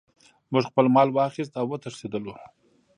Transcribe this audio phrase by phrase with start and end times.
[0.51, 2.33] موږ خپل مال واخیست او وتښتیدو.